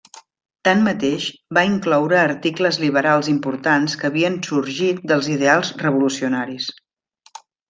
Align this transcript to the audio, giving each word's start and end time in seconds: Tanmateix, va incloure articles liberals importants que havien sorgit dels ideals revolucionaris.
Tanmateix, 0.67 1.27
va 1.57 1.63
incloure 1.67 2.17
articles 2.21 2.79
liberals 2.85 3.29
importants 3.35 3.99
que 4.01 4.09
havien 4.13 4.41
sorgit 4.49 5.05
dels 5.13 5.31
ideals 5.37 5.71
revolucionaris. 5.87 6.73